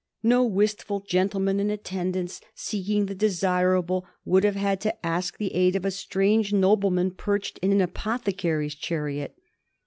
[0.23, 5.75] No wistful gentleman in attendance seeking the desirable would have had to ask the aid
[5.75, 9.35] of a strange nobleman perched in an apothecary's chariot.